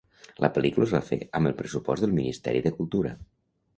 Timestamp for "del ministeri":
2.07-2.67